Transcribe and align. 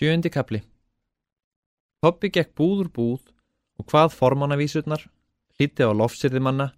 Sjöndi 0.00 0.30
kapli 0.32 0.62
Toppi 2.00 2.30
gekk 2.32 2.54
búð 2.56 2.78
úr 2.82 2.88
búð 2.88 3.24
og 3.76 3.84
hvað 3.92 4.14
formannavísurnar, 4.16 5.02
hlíti 5.58 5.84
á 5.84 5.92
lofsirðimanna 5.92 6.70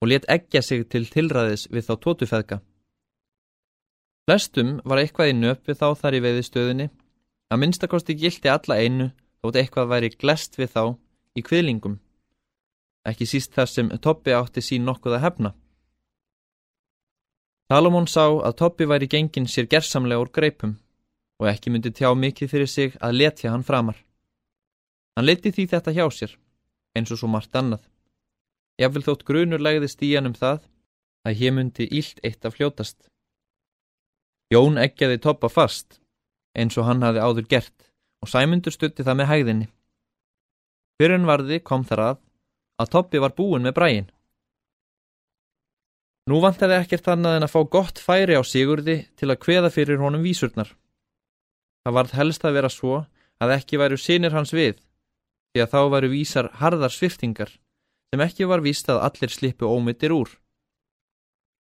og 0.00 0.08
let 0.08 0.24
eggja 0.32 0.62
sig 0.64 0.86
til 0.88 1.02
tilræðis 1.12 1.66
við 1.68 1.84
þá 1.84 1.92
tótufeðka. 2.06 2.56
Flestum 4.24 4.70
var 4.88 5.02
eitthvað 5.02 5.32
í 5.32 5.34
nöp 5.42 5.68
við 5.68 5.76
þá 5.82 5.88
þar 6.00 6.16
í 6.16 6.20
veiðistöðinni, 6.24 6.86
að 7.52 7.60
minnstakosti 7.60 8.16
gildi 8.22 8.48
alla 8.48 8.78
einu 8.80 9.10
þótt 9.44 9.58
eitthvað 9.60 9.90
væri 9.92 10.10
glest 10.16 10.56
við 10.56 10.72
þá 10.72 10.82
í 11.36 11.44
kviðlingum. 11.44 11.98
Ekki 13.04 13.28
síst 13.28 13.52
þar 13.52 13.68
sem 13.74 13.92
Toppi 14.00 14.32
átti 14.32 14.64
sín 14.64 14.88
nokkuð 14.88 15.18
að 15.18 15.24
hefna. 15.26 15.52
Salomón 17.68 18.08
sá 18.08 18.24
að 18.24 18.56
Toppi 18.62 18.88
væri 18.88 19.10
gengin 19.12 19.50
sér 19.52 19.68
gersamlega 19.68 20.24
úr 20.24 20.32
greipum 20.32 20.78
og 21.40 21.48
ekki 21.50 21.72
myndi 21.72 21.92
tjá 21.94 22.10
mikið 22.14 22.50
fyrir 22.50 22.70
sig 22.70 22.94
að 23.00 23.18
letja 23.20 23.52
hann 23.52 23.66
framar. 23.66 23.96
Hann 25.16 25.26
leti 25.26 25.52
því 25.54 25.66
þetta 25.72 25.94
hjá 25.94 26.04
sér, 26.10 26.36
eins 26.94 27.12
og 27.14 27.20
svo 27.20 27.30
margt 27.30 27.54
annað. 27.58 27.82
Jáfnvel 28.80 29.04
þótt 29.06 29.26
grunur 29.28 29.62
legðist 29.62 30.02
í 30.02 30.14
hann 30.14 30.30
um 30.30 30.38
það 30.38 30.64
að 31.24 31.38
hér 31.40 31.54
myndi 31.56 31.88
ílt 31.90 32.20
eitt 32.26 32.44
af 32.44 32.56
fljótast. 32.56 32.98
Jón 34.52 34.78
eggjaði 34.78 35.20
Toppa 35.22 35.48
fast, 35.48 36.00
eins 36.54 36.76
og 36.78 36.88
hann 36.88 37.02
hafi 37.06 37.22
áður 37.22 37.48
gert 37.50 37.88
og 38.22 38.30
Sæmundur 38.30 38.74
stutti 38.74 39.04
það 39.06 39.20
með 39.20 39.30
hægðinni. 39.30 39.68
Fyrir 40.98 41.18
en 41.18 41.28
varði 41.28 41.60
kom 41.60 41.84
þar 41.86 42.04
að 42.08 42.20
að 42.82 42.90
Toppi 42.90 43.22
var 43.22 43.34
búin 43.38 43.64
með 43.66 43.76
bræin. 43.78 44.10
Nú 46.30 46.40
vantaði 46.40 46.78
ekkert 46.80 47.08
annað 47.12 47.38
en 47.38 47.46
að 47.46 47.52
fá 47.52 47.60
gott 47.70 48.00
færi 48.00 48.38
á 48.38 48.42
Sigurði 48.42 48.96
til 49.18 49.28
að 49.28 49.40
kveða 49.44 49.70
fyrir 49.70 50.00
honum 50.00 50.24
vísurnar. 50.24 50.70
Það 51.84 51.96
varð 51.98 52.14
helst 52.16 52.44
að 52.44 52.56
vera 52.56 52.70
svo 52.72 53.02
að 53.44 53.54
ekki 53.58 53.78
væru 53.80 53.98
sinir 54.00 54.32
hans 54.32 54.54
við, 54.56 54.78
því 55.52 55.64
að 55.64 55.72
þá 55.74 55.80
væru 55.92 56.10
vísar 56.14 56.48
harðar 56.60 56.92
sviftingar, 56.94 57.50
sem 58.10 58.22
ekki 58.24 58.48
var 58.48 58.64
víst 58.64 58.88
að 58.88 59.02
allir 59.04 59.32
slippu 59.32 59.68
ómyttir 59.68 60.14
úr. 60.16 60.30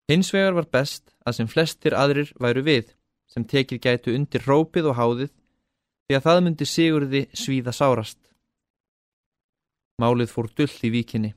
Hins 0.09 0.31
vegar 0.35 0.55
var 0.55 0.69
best 0.71 1.15
að 1.25 1.39
sem 1.39 1.49
flestir 1.49 1.97
aðrir 1.97 2.31
væru 2.41 2.63
við, 2.63 2.93
sem 3.27 3.47
tekið 3.49 3.81
gætu 3.87 4.15
undir 4.15 4.45
rópið 4.47 4.91
og 4.93 4.99
háðið, 4.99 5.33
því 6.05 6.19
að 6.19 6.27
það 6.29 6.43
myndi 6.45 6.69
Sigurði 6.69 7.23
svíða 7.33 7.73
sárast. 7.73 8.21
Málið 9.99 10.31
fór 10.31 10.51
dull 10.53 10.77
í 10.85 10.93
víkinni, 10.93 11.33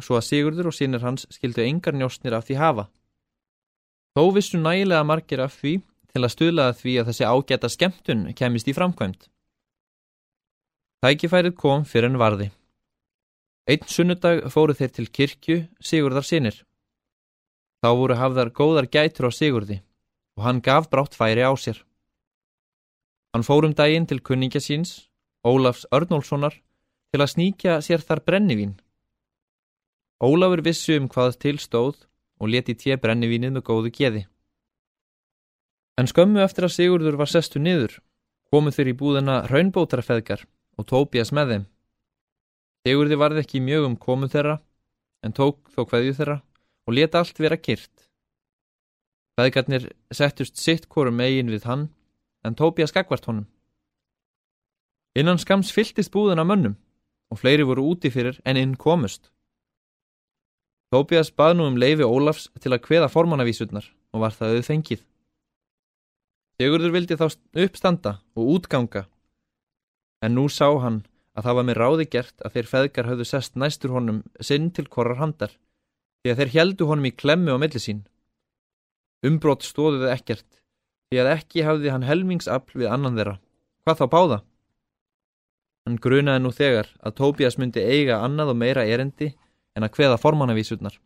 svo 0.00 0.16
að 0.16 0.28
Sigurður 0.28 0.70
og 0.70 0.76
sinir 0.76 1.04
hans 1.04 1.26
skildu 1.34 1.64
engar 1.66 1.96
njóstnir 1.98 2.36
af 2.38 2.46
því 2.46 2.58
hafa. 2.62 2.86
Þó 4.14 4.22
vissu 4.36 4.60
nægilega 4.62 5.04
margir 5.04 5.42
af 5.42 5.58
því 5.58 5.78
til 6.18 6.26
að 6.26 6.34
stuðlaða 6.34 6.76
því 6.80 6.94
að 6.98 7.10
þessi 7.12 7.26
ágæta 7.30 7.68
skemmtun 7.70 8.22
kemist 8.34 8.68
í 8.68 8.74
framkvæmt. 8.74 9.28
Tækifærið 11.04 11.54
kom 11.54 11.84
fyrir 11.86 12.10
en 12.10 12.18
varði. 12.18 12.48
Einn 13.70 13.84
sunnudag 13.86 14.48
fóru 14.50 14.74
þeir 14.74 14.94
til 14.96 15.06
kirkju 15.06 15.58
Sigurðar 15.78 16.26
sinir. 16.26 16.56
Þá 17.78 17.90
voru 17.94 18.16
hafðar 18.18 18.50
góðar 18.50 18.88
gætur 18.90 19.28
á 19.28 19.30
Sigurði 19.30 19.82
og 20.38 20.46
hann 20.46 20.62
gaf 20.64 20.88
brátt 20.90 21.14
færi 21.14 21.44
á 21.46 21.54
sér. 21.54 21.78
Hann 23.34 23.46
fórum 23.46 23.74
daginn 23.76 24.08
til 24.08 24.22
kunningja 24.24 24.62
síns, 24.64 25.06
Ólafs 25.46 25.86
Örnólfssonar, 25.94 26.56
til 27.12 27.20
að 27.22 27.32
sníkja 27.34 27.78
sér 27.84 28.02
þar 28.02 28.24
brennivín. 28.26 28.74
Ólafur 30.18 30.64
vissu 30.66 30.96
um 30.98 31.06
hvað 31.06 31.38
til 31.38 31.60
stóð 31.62 32.08
og 32.40 32.50
leti 32.50 32.74
tje 32.74 32.96
brennivínið 32.98 33.54
með 33.54 33.66
góðu 33.68 33.94
geði. 33.94 34.24
En 35.98 36.06
skömmu 36.06 36.38
eftir 36.44 36.68
að 36.68 36.76
Sigurður 36.76 37.16
var 37.18 37.30
sestu 37.30 37.58
niður, 37.58 37.96
komu 38.52 38.70
þeir 38.70 38.92
í 38.92 38.96
búðina 39.00 39.40
raunbótarafeðgar 39.50 40.44
og 40.78 40.86
tópias 40.86 41.32
með 41.34 41.52
þeim. 41.52 41.64
Sigurði 42.86 43.18
varði 43.18 43.42
ekki 43.42 43.62
mjög 43.64 43.88
um 43.88 43.96
komu 43.98 44.28
þeirra, 44.30 44.60
en 45.26 45.34
tók 45.34 45.72
þó 45.74 45.82
hverju 45.90 46.14
þeirra 46.20 46.36
og 46.86 46.94
leta 46.94 47.18
allt 47.18 47.40
vera 47.42 47.58
kyrt. 47.58 48.06
Feðgarnir 49.38 49.88
settust 50.14 50.56
sitt 50.62 50.86
korum 50.86 51.18
eigin 51.20 51.50
við 51.50 51.66
hann, 51.66 51.88
en 52.46 52.54
tópias 52.54 52.94
gagvart 52.94 53.26
honum. 53.26 53.48
Innan 55.18 55.42
skams 55.42 55.74
fylltist 55.74 56.14
búðina 56.14 56.46
mönnum 56.46 56.78
og 57.32 57.42
fleiri 57.42 57.66
voru 57.66 57.90
úti 57.90 58.10
fyrir 58.14 58.38
en 58.46 58.56
inn 58.56 58.78
komust. 58.78 59.32
Tópias 60.94 61.34
bað 61.34 61.58
nú 61.58 61.66
um 61.68 61.76
leifi 61.76 62.06
Ólafs 62.06 62.46
til 62.62 62.72
að 62.72 62.84
kveða 62.86 63.10
formannavísurnar 63.12 63.90
og 64.14 64.22
var 64.22 64.36
það 64.36 64.54
auð 64.54 64.68
fengið. 64.70 65.02
Sigurður 66.58 66.90
vildi 66.90 67.14
þá 67.14 67.28
uppstanda 67.62 68.12
og 68.34 68.48
útganga, 68.56 69.04
en 70.26 70.34
nú 70.34 70.48
sá 70.50 70.66
hann 70.82 71.04
að 71.38 71.44
það 71.46 71.56
var 71.58 71.66
með 71.68 71.76
ráði 71.78 72.06
gert 72.10 72.42
að 72.42 72.56
þeir 72.56 72.68
feðgar 72.72 73.08
höfðu 73.12 73.26
sest 73.30 73.54
næstur 73.54 73.92
honum 73.94 74.24
sinn 74.42 74.72
til 74.74 74.88
korrar 74.90 75.20
handar, 75.20 75.52
því 76.18 76.32
að 76.32 76.40
þeir 76.40 76.50
heldu 76.56 76.88
honum 76.88 77.06
í 77.06 77.12
klemmi 77.14 77.54
á 77.54 77.62
milli 77.62 77.82
sín. 77.82 78.00
Umbrótt 79.22 79.62
stóðuðu 79.68 80.10
ekkert, 80.10 80.48
því 81.06 81.20
að 81.22 81.30
ekki 81.36 81.66
hafði 81.68 81.92
hann 81.94 82.08
helmingsafl 82.08 82.82
við 82.82 82.90
annan 82.90 83.20
þeirra. 83.20 83.36
Hvað 83.86 84.00
þá 84.02 84.06
báða? 84.16 84.40
Hann 85.86 86.02
grunaði 86.02 86.42
nú 86.42 86.52
þegar 86.58 86.90
að 86.98 87.16
Tóbías 87.22 87.58
myndi 87.62 87.86
eiga 87.86 88.18
annað 88.26 88.50
og 88.56 88.58
meira 88.64 88.82
erendi 88.82 89.30
en 89.78 89.86
að 89.86 89.94
kveða 89.94 90.18
formannavísurnar 90.20 90.98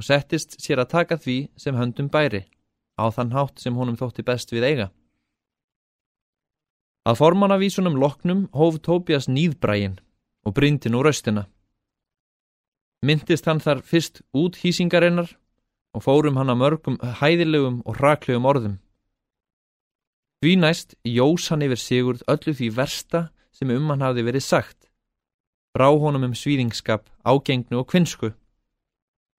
og 0.00 0.08
settist 0.08 0.56
sér 0.64 0.80
að 0.80 0.94
taka 0.96 1.20
því 1.20 1.36
sem 1.60 1.76
höndum 1.76 2.08
bæri 2.08 2.46
á 3.02 3.10
þann 3.10 3.34
hátt 3.34 3.58
sem 3.58 3.74
honum 3.74 3.98
þótti 3.98 4.24
best 4.26 4.54
við 4.54 4.66
eiga. 4.70 4.88
Að 7.02 7.18
formannavísunum 7.18 7.98
loknum 7.98 8.46
hóf 8.54 8.78
Tóbjas 8.86 9.26
nýðbrægin 9.26 9.98
og 10.46 10.54
bryndi 10.54 10.90
nú 10.90 11.02
raustina. 11.02 11.48
Myndist 13.02 13.48
hann 13.50 13.58
þar 13.58 13.82
fyrst 13.82 14.22
út 14.30 14.60
hýsingarinnar 14.62 15.32
og 15.92 16.04
fórum 16.06 16.38
hann 16.38 16.52
að 16.52 16.60
mörgum 16.60 16.98
hæðilegum 17.18 17.80
og 17.82 17.98
raklegum 17.98 18.46
orðum. 18.46 18.76
Því 20.42 20.54
næst 20.62 20.94
jós 21.06 21.48
hann 21.50 21.66
yfir 21.66 21.78
Sigurd 21.78 22.22
öllu 22.30 22.54
því 22.54 22.70
versta 22.76 23.28
sem 23.50 23.70
um 23.70 23.90
hann 23.90 24.02
hafði 24.02 24.26
verið 24.26 24.46
sagt. 24.46 24.78
Brá 25.74 25.88
honum 25.90 26.28
um 26.28 26.34
svíðingskap, 26.36 27.08
ágengnu 27.26 27.80
og 27.80 27.88
kvinsku. 27.90 28.32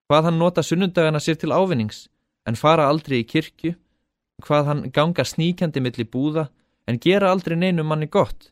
Hvað 0.09 0.27
hann 0.27 0.39
nota 0.39 0.63
sunnundagana 0.63 1.19
sér 1.23 1.39
til 1.39 1.55
ávinnings 1.55 2.07
en 2.47 2.59
fara 2.59 2.87
aldrei 2.89 3.21
í 3.21 3.27
kirkju, 3.27 3.75
hvað 4.43 4.69
hann 4.69 4.81
ganga 4.95 5.23
sníkjandi 5.23 5.83
millir 5.83 6.09
búða 6.11 6.47
en 6.87 6.99
gera 6.99 7.31
aldrei 7.31 7.55
neinu 7.57 7.85
manni 7.87 8.09
gott, 8.11 8.51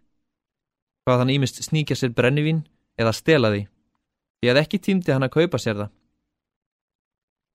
hvað 1.05 1.23
hann 1.23 1.33
ímist 1.33 1.59
sníkja 1.65 1.97
sér 1.99 2.13
brennivín 2.15 2.63
eða 2.99 3.13
stela 3.15 3.51
því, 3.51 3.65
því 4.39 4.51
að 4.51 4.61
ekki 4.63 4.79
tímdi 4.79 5.11
hann 5.11 5.27
að 5.27 5.35
kaupa 5.35 5.59
sér 5.59 5.81
það. 5.81 5.91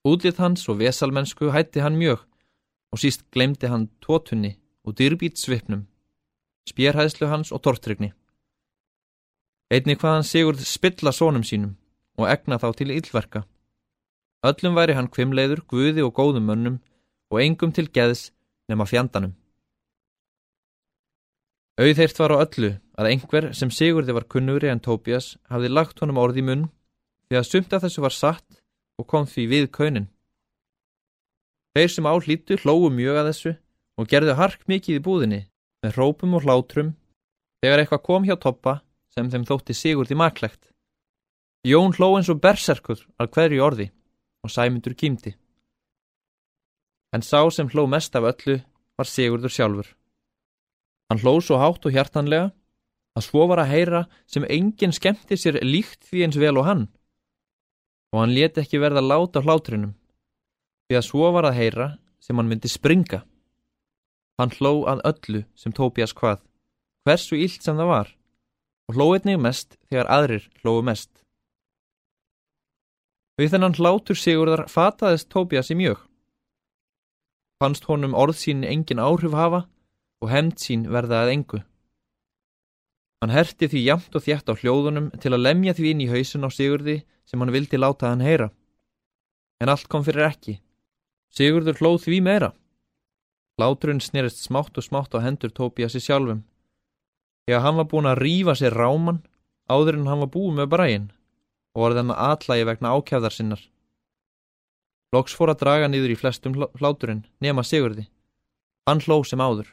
Útlið 0.06 0.38
hans 0.42 0.68
og 0.70 0.78
vesalmennsku 0.82 1.50
hætti 1.54 1.82
hann 1.82 1.98
mjög 1.98 2.22
og 2.94 3.00
síst 3.02 3.24
glemdi 3.34 3.70
hann 3.70 3.88
tótunni 4.04 4.54
og 4.86 4.94
dyrbít 4.98 5.40
svipnum, 5.40 5.86
spjérhæðslu 6.70 7.26
hans 7.30 7.50
og 7.52 7.62
tortrygni. 7.64 8.12
Einni 9.72 9.96
hvað 9.98 10.20
hann 10.20 10.28
sigurð 10.28 10.62
spilla 10.62 11.10
sónum 11.10 11.42
sínum 11.42 11.74
og 12.20 12.30
egna 12.30 12.58
þá 12.62 12.68
til 12.78 12.92
yllverka. 12.94 13.42
Öllum 14.46 14.76
væri 14.78 14.94
hann 14.94 15.10
kvimleiður, 15.10 15.64
guði 15.66 16.04
og 16.06 16.14
góðum 16.14 16.46
mönnum 16.50 16.78
og 17.32 17.42
engum 17.42 17.72
til 17.74 17.88
geðs 17.90 18.30
nema 18.70 18.86
fjandanum. 18.86 19.34
Auðheirt 21.76 22.18
var 22.20 22.32
á 22.32 22.42
öllu 22.44 22.70
að 22.96 23.08
einhver 23.10 23.50
sem 23.56 23.70
Sigurði 23.74 24.14
var 24.16 24.28
kunnuri 24.32 24.70
en 24.72 24.80
Tóbias 24.80 25.34
hafði 25.50 25.72
lagt 25.72 25.98
honum 26.00 26.20
orði 26.22 26.40
í 26.40 26.46
munn 26.46 26.68
því 27.28 27.40
að 27.40 27.48
sumt 27.50 27.74
af 27.76 27.82
þessu 27.84 28.04
var 28.04 28.14
satt 28.16 28.62
og 28.96 29.08
kom 29.10 29.26
því 29.28 29.44
við 29.50 29.66
kaunin. 29.74 30.06
Þeir 31.76 31.90
sem 31.92 32.08
áhlítu 32.08 32.56
hlóu 32.62 32.88
mjög 32.88 33.20
að 33.20 33.28
þessu 33.30 33.52
og 34.00 34.08
gerðu 34.08 34.38
hark 34.38 34.64
mikið 34.70 35.00
í 35.00 35.04
búðinni 35.04 35.42
með 35.84 35.98
hrópum 35.98 36.38
og 36.38 36.46
hlátrum 36.46 36.94
þegar 37.60 37.82
eitthvað 37.82 38.04
kom 38.08 38.24
hjá 38.24 38.36
Toppa 38.40 38.78
sem 39.12 39.28
þeim 39.32 39.44
þótti 39.48 39.76
Sigurði 39.76 40.16
maklegt. 40.16 40.70
Jón 41.66 41.92
hló 41.98 42.14
eins 42.16 42.30
og 42.32 42.40
berserkur 42.40 43.04
að 43.20 43.32
hverju 43.36 43.64
orði 43.68 43.90
og 44.46 44.54
sæmundur 44.54 44.94
kýmdi. 44.94 45.34
En 47.14 47.22
sá 47.22 47.42
sem 47.50 47.68
hló 47.72 47.86
mest 47.90 48.14
af 48.16 48.26
öllu 48.30 48.60
var 48.96 49.08
Sigurdur 49.10 49.50
sjálfur. 49.50 49.88
Hann 51.10 51.20
hló 51.22 51.38
svo 51.40 51.58
hátt 51.58 51.86
og 51.86 51.94
hjartanlega 51.94 52.50
að 53.16 53.26
svo 53.28 53.46
var 53.50 53.62
að 53.62 53.72
heyra 53.72 54.02
sem 54.28 54.44
enginn 54.44 54.94
skemmti 54.94 55.38
sér 55.40 55.60
líkt 55.64 56.08
því 56.08 56.26
eins 56.26 56.38
vel 56.40 56.58
og 56.60 56.66
hann. 56.68 56.84
Og 58.12 58.20
hann 58.22 58.34
leti 58.36 58.62
ekki 58.62 58.80
verða 58.82 59.02
láta 59.04 59.42
hlátrinum, 59.42 59.94
því 60.86 60.98
að 60.98 61.08
svo 61.08 61.30
var 61.34 61.48
að 61.48 61.58
heyra 61.60 61.88
sem 62.20 62.36
hann 62.36 62.50
myndi 62.50 62.70
springa. 62.70 63.22
Hann 64.36 64.52
hló 64.58 64.84
að 64.90 65.02
öllu 65.10 65.44
sem 65.56 65.72
Tóbias 65.72 66.12
hvað, 66.16 66.42
hversu 67.06 67.38
ílt 67.40 67.64
sem 67.64 67.78
það 67.78 67.92
var, 67.92 68.08
og 68.88 68.98
hló 68.98 69.06
einnig 69.16 69.40
mest 69.40 69.78
þegar 69.88 70.12
aðrir 70.18 70.50
hlóu 70.60 70.82
mest. 70.84 71.10
Við 73.36 73.50
þennan 73.52 73.74
hlátur 73.76 74.16
Sigurðar 74.16 74.62
fataðist 74.72 75.28
Tóbias 75.28 75.68
í 75.68 75.74
mjög. 75.76 75.98
Fannst 77.60 77.84
honum 77.84 78.14
orð 78.16 78.38
sín 78.40 78.62
engin 78.64 79.00
áhrif 79.02 79.34
hafa 79.36 79.66
og 80.24 80.30
hemd 80.32 80.56
sín 80.60 80.86
verða 80.88 81.18
að 81.24 81.32
engu. 81.34 81.60
Hann 83.20 83.34
herti 83.34 83.68
því 83.68 83.82
jamt 83.84 84.16
og 84.16 84.24
þjætt 84.24 84.48
á 84.48 84.54
hljóðunum 84.56 85.10
til 85.20 85.32
að 85.34 85.44
lemja 85.44 85.74
því 85.76 85.92
inn 85.92 86.00
í 86.04 86.08
hausun 86.08 86.48
á 86.48 86.50
Sigurði 86.52 87.02
sem 87.28 87.44
hann 87.44 87.52
vildi 87.52 87.76
láta 87.76 88.08
hann 88.08 88.24
heyra. 88.24 88.48
En 89.60 89.68
allt 89.72 89.88
kom 89.92 90.04
fyrir 90.04 90.30
ekki. 90.30 90.56
Sigurður 91.28 91.76
hlóð 91.80 92.06
því 92.06 92.22
meira. 92.24 92.50
Láturinn 93.60 94.00
snerist 94.00 94.40
smátt 94.44 94.80
og 94.80 94.84
smátt 94.84 95.12
á 95.12 95.20
hendur 95.20 95.52
Tóbíasi 95.52 96.00
sjálfum. 96.00 96.40
Þegar 97.44 97.64
hann 97.68 97.80
var 97.82 97.88
búin 97.92 98.08
að 98.08 98.22
rýfa 98.24 98.56
sér 98.56 98.76
ráman 98.76 99.20
áður 99.68 100.00
en 100.00 100.08
hann 100.08 100.24
var 100.24 100.32
búið 100.32 100.56
með 100.56 100.72
bræin 100.72 101.06
og 101.76 101.82
var 101.84 101.96
það 101.98 102.08
með 102.08 102.22
atlægi 102.30 102.66
vegna 102.70 102.92
ákjafðar 102.96 103.36
sinnar. 103.36 103.62
Loks 105.12 105.36
fór 105.36 105.52
að 105.52 105.60
draga 105.60 105.90
niður 105.92 106.14
í 106.14 106.18
flestum 106.18 106.56
hláturinn 106.80 107.26
nema 107.44 107.64
Sigurði. 107.64 108.06
Hann 108.88 109.02
hló 109.04 109.20
sem 109.28 109.42
áður. 109.44 109.68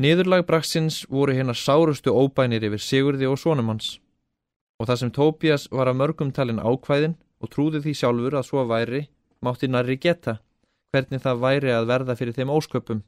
Niðurlag 0.00 0.46
braksins 0.46 1.02
voru 1.10 1.34
hérna 1.36 1.54
sárustu 1.58 2.14
óbænir 2.14 2.64
yfir 2.64 2.80
Sigurði 2.80 3.28
og 3.28 3.38
svonum 3.42 3.74
hans 3.74 3.98
og 4.80 4.88
það 4.88 4.98
sem 4.98 5.10
Tóbías 5.14 5.68
var 5.70 5.86
að 5.86 5.98
mörgum 6.00 6.32
talin 6.34 6.58
ákvæðin 6.58 7.14
og 7.42 7.50
trúði 7.52 7.82
því 7.84 7.92
sjálfur 7.98 8.34
að 8.38 8.48
svo 8.48 8.64
væri 8.66 9.02
mátti 9.44 9.68
nærri 9.70 9.94
geta 10.00 10.40
hvernig 10.90 11.22
það 11.22 11.42
væri 11.44 11.70
að 11.74 11.88
verða 11.90 12.16
fyrir 12.18 12.34
þeim 12.34 12.50
ósköpum. 12.50 13.02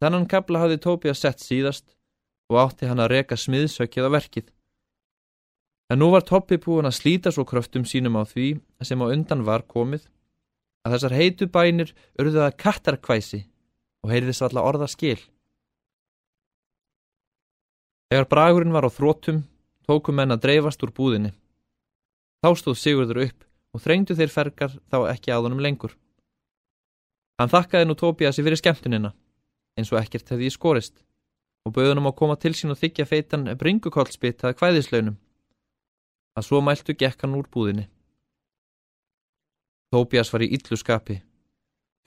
Þannan 0.00 0.24
kabla 0.30 0.64
hafði 0.64 0.80
Tóbías 0.86 1.20
sett 1.20 1.44
síðast 1.44 1.92
og 2.48 2.60
átti 2.62 2.88
hann 2.88 3.02
að 3.04 3.12
reka 3.12 3.36
smiðsökið 3.36 4.08
á 4.08 4.10
verkið. 4.16 4.48
En 5.92 6.00
nú 6.00 6.08
var 6.14 6.24
Toppi 6.24 6.56
búin 6.62 6.88
að 6.88 6.96
slíta 6.96 7.32
svo 7.34 7.44
kröftum 7.48 7.84
sínum 7.84 8.16
á 8.16 8.24
því 8.24 8.54
sem 8.82 9.00
á 9.04 9.06
undan 9.12 9.44
var 9.44 9.66
komið 9.68 10.06
að 10.84 10.96
þessar 10.96 11.16
heitu 11.16 11.48
bænir 11.48 11.92
urðuða 12.20 12.50
kattarkvæsi 12.60 13.44
og 14.04 14.12
heyrðist 14.12 14.44
alltaf 14.44 14.68
orða 14.68 14.88
skil. 14.88 15.18
Þegar 18.12 18.28
bragurinn 18.30 18.74
var 18.76 18.86
á 18.86 18.90
þróttum, 18.92 19.42
tókum 19.88 20.20
menn 20.20 20.32
að 20.32 20.44
dreifast 20.44 20.82
úr 20.84 20.92
búðinni. 20.94 21.32
Þá 22.44 22.50
stóð 22.60 22.80
Sigurður 22.80 23.22
upp 23.24 23.46
og 23.74 23.82
þrengdu 23.82 24.16
þeir 24.16 24.32
fergar 24.32 24.76
þá 24.92 24.98
ekki 25.10 25.32
á 25.32 25.40
honum 25.40 25.62
lengur. 25.64 25.96
Hann 27.40 27.50
þakkaði 27.50 27.88
nú 27.88 27.96
Tóbiasi 27.98 28.44
fyrir 28.46 28.60
skemmtunina, 28.60 29.10
eins 29.74 29.90
og 29.90 29.98
ekkert 29.98 30.28
hefði 30.30 30.46
í 30.46 30.54
skorist, 30.54 31.00
og 31.66 31.74
bauðunum 31.74 32.06
á 32.06 32.12
koma 32.14 32.36
til 32.38 32.52
sín 32.54 32.70
og 32.70 32.78
þykja 32.78 33.08
feitan 33.08 33.48
bringukollsbytt 33.58 34.44
að 34.46 34.60
hvæðislaunum. 34.60 35.16
Að 36.34 36.46
svo 36.48 36.60
mæltu 36.64 36.96
gekk 36.98 37.22
hann 37.22 37.36
úr 37.38 37.46
búðinni. 37.50 37.86
Tóbias 39.94 40.32
var 40.34 40.42
í 40.42 40.50
yllu 40.56 40.76
skapi, 40.76 41.20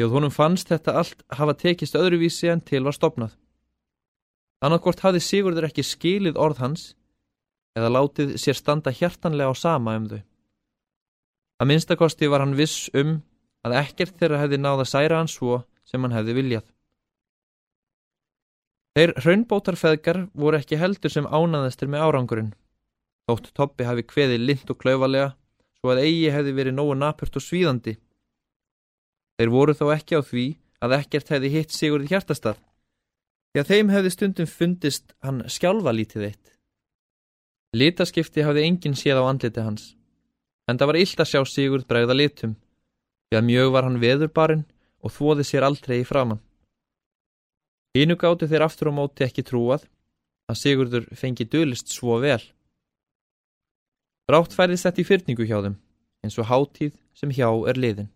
að 0.01 0.13
honum 0.13 0.33
fannst 0.33 0.67
þetta 0.73 0.97
allt 0.99 1.23
hafa 1.39 1.55
tekist 1.55 1.95
öðruvísi 1.95 2.51
en 2.51 2.61
til 2.61 2.83
var 2.83 2.95
stopnað. 2.95 3.37
Annarkort 4.61 4.99
hafði 5.05 5.21
Sigurður 5.23 5.69
ekki 5.69 5.85
skilið 5.85 6.39
orð 6.41 6.59
hans 6.63 6.83
eða 7.77 7.93
látið 7.93 8.35
sér 8.41 8.57
standa 8.57 8.91
hjartanlega 8.91 9.53
á 9.53 9.55
sama 9.55 9.95
um 9.99 10.07
þau. 10.09 10.21
Að 11.61 11.69
minnstakosti 11.71 12.29
var 12.29 12.43
hann 12.43 12.57
viss 12.57 12.89
um 12.93 13.19
að 13.65 13.77
ekkert 13.81 14.17
þeirra 14.19 14.41
hefði 14.43 14.59
náða 14.61 14.85
særa 14.89 15.21
hans 15.21 15.37
svo 15.37 15.61
sem 15.87 16.03
hann 16.03 16.15
hefði 16.15 16.35
viljað. 16.37 16.65
Þeir 18.97 19.13
hraunbótarfeðgar 19.21 20.23
voru 20.33 20.57
ekki 20.57 20.79
heldur 20.81 21.13
sem 21.13 21.27
ánaðastir 21.29 21.89
með 21.93 22.05
árangurinn. 22.07 22.53
Þótt 23.27 23.51
Toppi 23.53 23.87
hafi 23.87 24.05
kveði 24.07 24.37
lind 24.39 24.69
og 24.71 24.79
klauvalega 24.79 25.33
svo 25.77 25.91
að 25.93 26.05
eigi 26.05 26.31
hefði 26.33 26.53
verið 26.57 26.77
nógu 26.77 26.95
napurt 26.95 27.35
og 27.35 27.43
svíðandi. 27.43 27.97
Þeir 29.37 29.51
voru 29.53 29.75
þó 29.77 29.91
ekki 29.93 30.17
á 30.17 30.21
því 30.23 30.45
að 30.81 30.95
ekkert 31.01 31.33
hefði 31.35 31.53
hitt 31.53 31.75
Sigurði 31.75 32.13
hjartastað 32.13 32.61
því 33.57 33.61
að 33.63 33.69
þeim 33.71 33.89
hefði 33.89 34.09
stundum 34.13 34.49
fundist 34.51 35.13
hann 35.25 35.43
skjálfa 35.49 35.93
lítið 35.95 36.25
eitt. 36.27 36.51
Litaskipti 37.73 38.43
hafði 38.45 38.65
enginn 38.67 38.97
séð 38.97 39.21
á 39.21 39.23
andliti 39.25 39.63
hans, 39.63 39.95
en 40.69 40.77
það 40.77 40.91
var 40.91 40.99
illt 41.01 41.23
að 41.23 41.29
sjá 41.31 41.41
Sigurd 41.49 41.87
bregða 41.89 42.15
litum, 42.15 42.53
því 43.27 43.39
að 43.39 43.47
mjög 43.49 43.71
var 43.73 43.87
hann 43.87 44.01
veðurbarinn 44.03 44.65
og 45.01 45.13
þvoði 45.15 45.47
sér 45.49 45.65
aldrei 45.65 45.99
í 46.01 46.05
framann. 46.07 46.43
Hínu 47.97 48.17
gáttu 48.21 48.45
þeir 48.45 48.67
aftur 48.67 48.91
á 48.93 48.97
móti 48.99 49.25
ekki 49.25 49.41
trúað 49.41 49.87
að 50.47 50.59
Sigurdur 50.61 51.09
fengi 51.17 51.47
dölist 51.49 51.89
svo 51.89 52.19
vel. 52.21 52.43
Rátt 54.27 54.51
færðist 54.51 54.83
þetta 54.83 54.99
í 54.99 55.07
fyrningu 55.07 55.45
hjá 55.47 55.61
þeim, 55.63 55.75
eins 56.19 56.35
og 56.35 56.49
hátíð 56.49 56.97
sem 57.15 57.31
hjá 57.31 57.47
er 57.71 57.77
liðin. 57.79 58.09